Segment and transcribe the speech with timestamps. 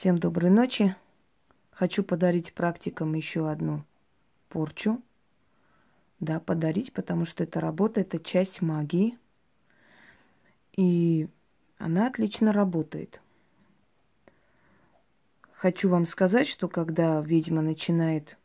[0.00, 0.96] Всем доброй ночи.
[1.72, 3.84] Хочу подарить практикам еще одну
[4.48, 5.02] порчу.
[6.20, 9.18] Да, подарить, потому что эта работа, это часть магии.
[10.74, 11.28] И
[11.76, 13.20] она отлично работает.
[15.52, 18.38] Хочу вам сказать, что когда ведьма начинает,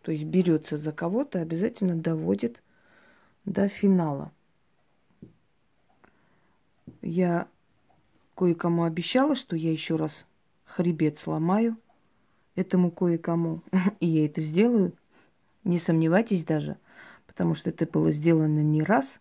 [0.00, 2.62] то есть берется за кого-то, обязательно доводит
[3.44, 4.32] до финала.
[7.02, 7.48] Я
[8.34, 10.24] кое-кому обещала, что я еще раз
[10.66, 11.78] хребет сломаю
[12.54, 13.62] этому кое-кому.
[14.00, 14.92] И я это сделаю.
[15.64, 16.76] Не сомневайтесь даже,
[17.26, 19.20] потому что это было сделано не раз.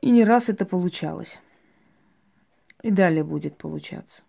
[0.00, 1.38] И не раз это получалось.
[2.82, 4.22] И далее будет получаться.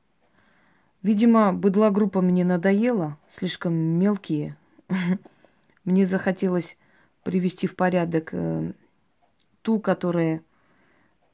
[1.01, 4.57] Видимо, быдла группа мне надоела, слишком мелкие.
[5.85, 6.77] Мне захотелось
[7.23, 8.73] привести в порядок э,
[9.61, 10.41] ту, которая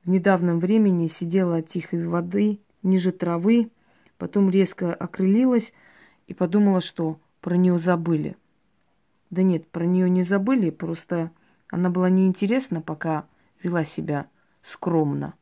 [0.04, 3.72] в недавнем времени сидела от тихой воды ниже травы,
[4.18, 5.74] потом резко окрылилась
[6.28, 8.38] и подумала, что про нее забыли.
[9.30, 11.31] Да нет, про нее не забыли, просто
[11.70, 13.26] она была неинтересна, пока
[13.62, 14.28] вела себя
[14.62, 15.34] скромно.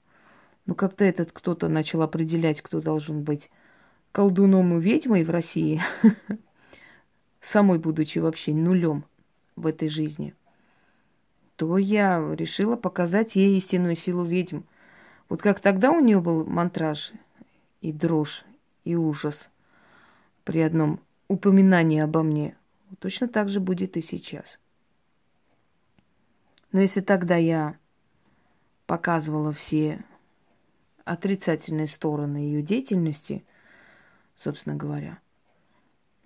[0.65, 3.49] Но как-то этот кто-то начал определять, кто должен быть
[4.11, 5.81] колдуном и ведьмой в России,
[7.41, 9.05] самой будучи вообще нулем
[9.55, 10.33] в этой жизни–
[11.55, 14.61] то я решила показать ей истинную силу ведьм.
[15.29, 17.11] Вот как тогда у нее был мантраж
[17.81, 18.43] и дрожь,
[18.83, 19.49] и ужас
[20.43, 22.57] при одном упоминании обо мне,
[22.99, 24.59] точно так же будет и сейчас.
[26.71, 27.77] Но если тогда я
[28.85, 30.03] показывала все
[31.05, 33.45] отрицательные стороны ее деятельности,
[34.35, 35.19] собственно говоря,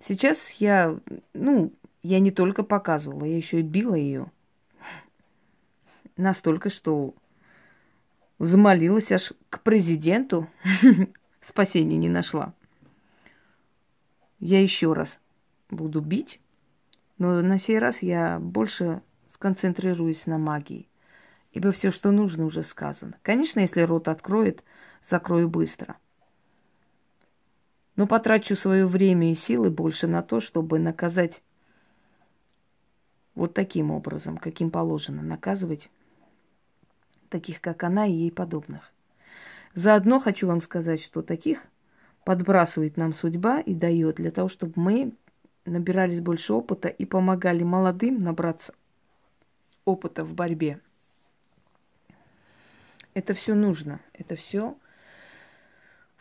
[0.06, 0.98] сейчас я,
[1.34, 1.72] ну,
[2.02, 4.30] я не только показывала, я еще и била ее–
[6.18, 7.14] Настолько, что
[8.40, 10.48] замолилась аж к президенту.
[11.48, 12.52] Спасения не нашла.
[14.38, 15.18] Я еще раз
[15.70, 16.42] буду бить,
[17.16, 20.90] но на сей раз я больше сконцентрируюсь на магии.
[21.52, 23.16] Ибо все, что нужно, уже сказано.
[23.22, 24.62] Конечно, если рот откроет,
[25.02, 25.96] закрою быстро.
[27.96, 31.42] Но потрачу свое время и силы больше на то, чтобы наказать
[33.34, 35.88] вот таким образом, каким положено наказывать
[37.30, 38.92] таких как она и ей подобных.
[39.74, 41.62] Заодно хочу вам сказать, что таких
[42.24, 45.12] подбрасывает нам судьба и дает для того, чтобы мы
[45.64, 48.74] набирались больше опыта и помогали молодым набраться
[49.84, 50.80] опыта в борьбе.
[53.14, 54.00] Это все нужно.
[54.12, 54.76] Это все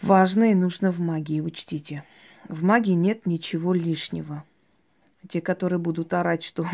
[0.02, 2.04] важно и нужно в магии, учтите.
[2.48, 4.44] В магии нет ничего лишнего.
[5.28, 6.66] Те, которые будут орать, что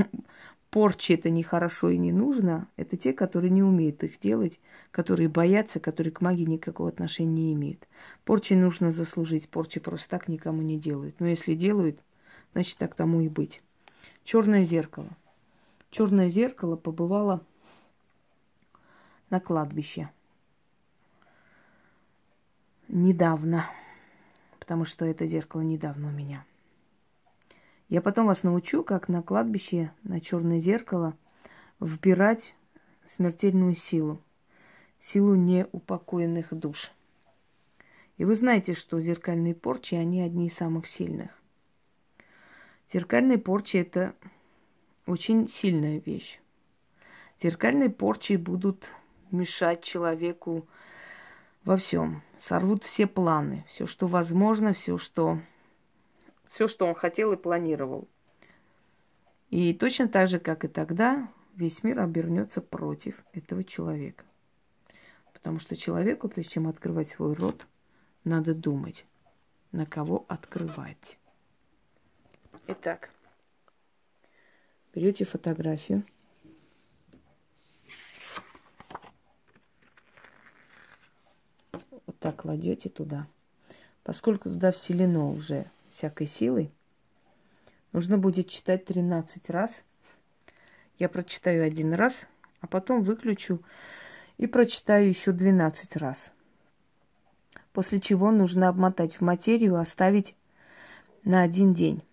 [0.74, 5.80] порчи это нехорошо и не нужно, это те, которые не умеют их делать, которые боятся,
[5.80, 7.88] которые к магии никакого отношения не имеют.
[8.26, 11.20] Порчи нужно заслужить, порчи просто так никому не делают.
[11.20, 12.00] Но если делают,
[12.54, 13.62] значит так тому и быть.
[14.24, 15.10] Черное зеркало.
[15.92, 17.42] Черное зеркало побывало
[19.30, 20.10] на кладбище.
[22.88, 23.68] Недавно.
[24.58, 26.44] Потому что это зеркало недавно у меня–
[27.94, 31.16] я потом вас научу, как на кладбище, на черное зеркало
[31.80, 32.56] вбирать
[33.06, 34.20] смертельную силу,
[35.00, 36.92] силу неупокоенных душ.
[38.18, 41.40] И вы знаете, что зеркальные порчи, они одни из самых сильных.
[42.92, 44.16] Зеркальные порчи– это
[45.06, 46.40] очень сильная вещь.
[47.44, 48.90] Зеркальные порчи будут
[49.30, 50.68] мешать человеку
[51.64, 55.38] во всем, сорвут все планы, все, что возможно, все, что
[56.54, 58.08] все, что он хотел и планировал.
[59.50, 64.24] И точно так же, как и тогда, весь мир обернется против этого человека.
[65.34, 67.66] Потому что человеку, прежде чем открывать свой рот,
[68.24, 69.04] надо думать,
[69.72, 71.18] на кого открывать.
[72.68, 73.10] Итак,
[74.94, 76.04] берете фотографию.
[81.72, 83.28] Вот так кладете туда.
[84.04, 86.74] Поскольку туда вселено уже всякой силой.
[87.92, 89.84] Нужно будет читать 13 раз.
[90.98, 92.28] Я прочитаю один раз,
[92.60, 93.64] а потом выключу
[94.38, 96.34] и прочитаю еще 12 раз.
[97.72, 100.36] После чего нужно обмотать в материю, оставить
[101.24, 102.04] на один день.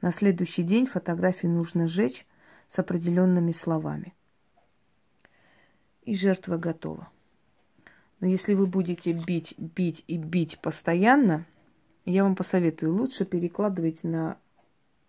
[0.00, 2.26] На следующий день фотографию нужно сжечь
[2.68, 4.14] с определенными словами.
[6.02, 7.08] И жертва готова.
[8.20, 11.46] Но если вы будете бить, бить и бить постоянно,
[12.04, 14.36] я вам посоветую, лучше перекладывать на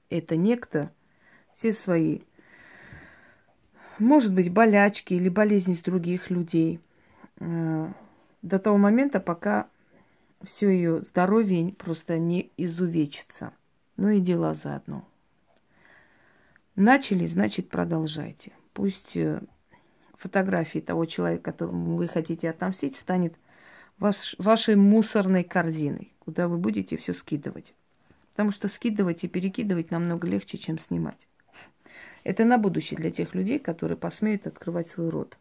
[0.09, 0.91] это некто
[1.55, 2.19] все свои,
[3.99, 6.79] может быть, болячки или болезни с других людей
[7.39, 7.87] э,
[8.41, 9.67] до того момента, пока
[10.43, 13.53] все ее здоровье просто не изувечится.
[13.97, 15.07] Ну и дела заодно.
[16.75, 18.51] Начали, значит, продолжайте.
[18.73, 19.41] Пусть э,
[20.25, 23.35] фотографии того человека, которому вы хотите отомстить, станет
[23.99, 27.75] ваш, вашей мусорной корзиной, куда вы будете все скидывать.
[28.31, 31.27] Потому что скидывать и перекидывать намного легче, чем снимать.
[32.23, 35.37] Это на будущее для тех людей, которые посмеют открывать свой рот.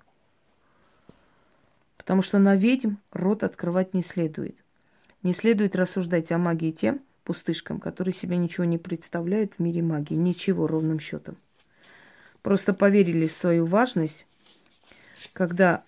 [1.96, 4.56] Потому что на ведьм рот открывать не следует.
[5.22, 10.14] Не следует рассуждать о магии тем пустышкам, которые себе ничего не представляют в мире магии.
[10.14, 11.38] Ничего ровным счетом.
[12.42, 14.26] Просто поверили в свою важность,
[15.32, 15.84] когда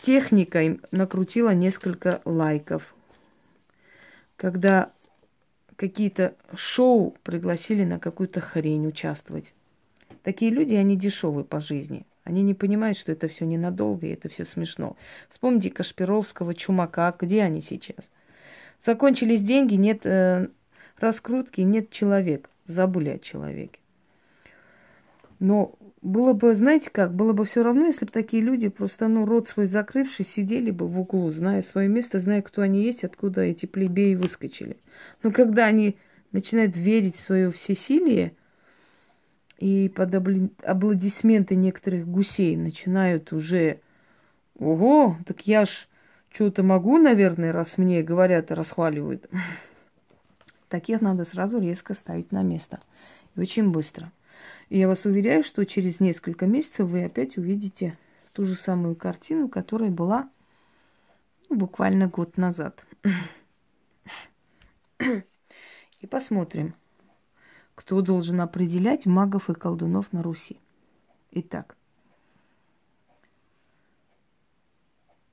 [0.00, 2.94] техника им накрутила несколько лайков.
[4.36, 4.92] Когда
[5.76, 9.52] какие-то шоу пригласили на какую-то хрень участвовать.
[10.22, 12.06] Такие люди, они дешевые по жизни.
[12.24, 14.96] Они не понимают, что это все ненадолго, и это все смешно.
[15.28, 18.10] Вспомните Кашпировского, Чумака, где они сейчас?
[18.80, 20.48] Закончились деньги, нет э,
[20.98, 22.50] раскрутки, нет человека.
[22.64, 23.78] Забыли о человеке.
[25.38, 29.26] Но было бы, знаете как, было бы все равно, если бы такие люди просто, ну,
[29.26, 33.42] рот свой закрывший, сидели бы в углу, зная свое место, зная, кто они есть, откуда
[33.42, 34.76] эти плебеи выскочили.
[35.22, 35.96] Но когда они
[36.32, 38.32] начинают верить в свое всесилие,
[39.58, 40.14] и под
[40.64, 43.80] аплодисменты некоторых гусей начинают уже,
[44.58, 45.88] ого, так я ж
[46.30, 49.26] что-то могу, наверное, раз мне говорят и расхваливают.
[50.68, 52.80] Таких надо сразу резко ставить на место.
[53.34, 54.12] И очень быстро.
[54.68, 57.96] И я вас уверяю, что через несколько месяцев вы опять увидите
[58.32, 60.28] ту же самую картину, которая была
[61.48, 62.84] ну, буквально год назад.
[64.98, 66.74] И посмотрим,
[67.74, 70.58] кто должен определять магов и колдунов на Руси.
[71.30, 71.76] Итак,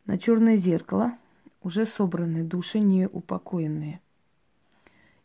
[0.06, 1.18] на черное зеркало
[1.62, 4.00] уже собраны души неупокоенные.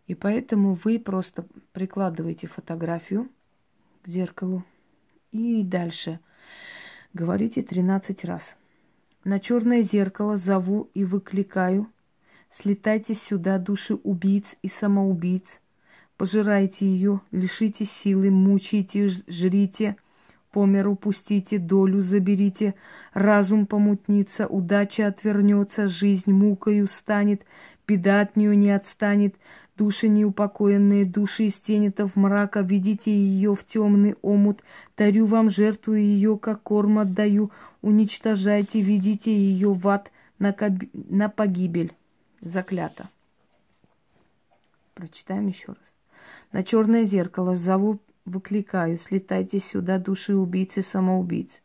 [0.07, 3.29] И поэтому вы просто прикладываете фотографию
[4.09, 4.65] зеркалу.
[5.31, 6.21] И дальше
[7.13, 8.57] говорите 13 раз.
[9.25, 11.89] На черное зеркало зову и выкликаю.
[12.51, 15.61] Слетайте сюда, души убийц и самоубийц.
[16.17, 19.97] Пожирайте ее, лишите силы, мучайте, жрите,
[20.51, 22.75] по миру пустите, долю заберите,
[23.13, 27.45] разум помутнится, удача отвернется, жизнь мукою станет,
[27.89, 29.35] беда от нее не отстанет,
[29.79, 34.65] Души неупокоенные, души из тенетов мрака, ведите ее в темный омут,
[34.97, 40.73] дарю вам жертву ее, как корм отдаю, уничтожайте, ведите ее в ад на, коб...
[40.93, 41.93] на погибель.
[42.41, 43.09] Заклято.
[44.95, 45.93] Прочитаем еще раз.
[46.51, 51.63] На черное зеркало зову, выкликаю, слетайте сюда, души убийцы, самоубийц.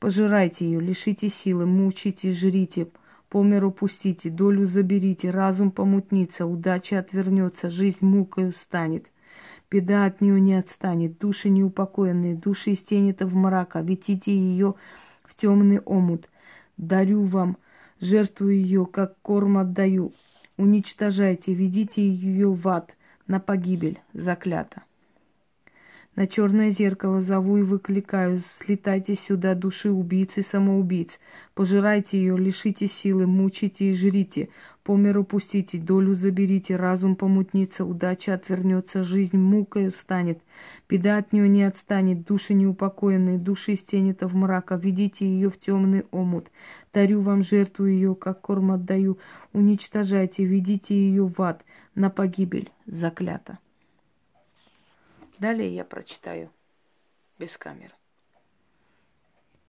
[0.00, 2.88] Пожирайте ее, лишите силы, мучите, жрите,
[3.32, 9.10] по миру пустите, долю заберите, разум помутнится, удача отвернется, жизнь мукою станет.
[9.70, 14.74] Беда от нее не отстанет, души неупокоенные, души из тени-то в мрака, ветите ее
[15.24, 16.28] в темный омут.
[16.76, 17.56] Дарю вам,
[18.00, 20.12] жертву ее, как корм отдаю.
[20.58, 22.94] Уничтожайте, ведите ее в ад,
[23.26, 24.82] на погибель, заклято.
[26.14, 31.18] На черное зеркало зову и выкликаю, слетайте сюда, души убийцы и самоубийц.
[31.54, 34.50] Пожирайте ее, лишите силы, мучите и жрите.
[34.82, 40.42] По миру пустите, долю заберите, разум помутнится, удача отвернется, жизнь мукою станет.
[40.86, 45.58] Беда от нее не отстанет, души неупокоенные, души из тени-то в мрака, ведите ее в
[45.58, 46.50] темный омут.
[46.92, 49.16] Дарю вам жертву ее, как корм отдаю.
[49.54, 51.64] Уничтожайте, ведите ее в ад,
[51.94, 53.58] на погибель, заклято.
[55.42, 56.52] Далее я прочитаю
[57.36, 57.96] без камеры.